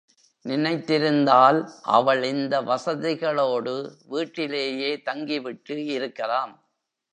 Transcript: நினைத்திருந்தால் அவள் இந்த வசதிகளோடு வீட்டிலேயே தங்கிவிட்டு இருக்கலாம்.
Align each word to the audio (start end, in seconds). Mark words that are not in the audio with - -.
நினைத்திருந்தால் 0.45 1.59
அவள் 1.97 2.23
இந்த 2.23 2.61
வசதிகளோடு 2.61 3.75
வீட்டிலேயே 4.07 4.91
தங்கிவிட்டு 5.01 5.77
இருக்கலாம். 5.93 6.53